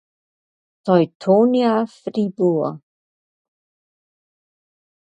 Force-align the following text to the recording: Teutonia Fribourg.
Teutonia 0.85 1.85
Fribourg. 1.85 2.81